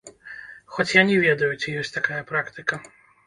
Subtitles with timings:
[0.77, 2.81] Хоць я не ведаю, ці ёсць такая практыка.